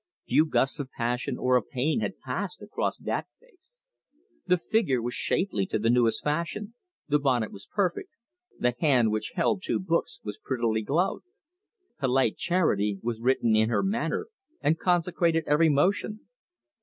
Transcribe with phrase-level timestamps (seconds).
[0.25, 3.81] Few gusts of passion or of pain had passed across that face.
[4.47, 6.73] The figure was shapely to the newest fashion,
[7.07, 8.09] the bonnet was perfect,
[8.57, 11.25] the hand which held two books was prettily gloved.
[11.99, 14.25] Polite charity was written in her manner
[14.59, 16.21] and consecrated every motion.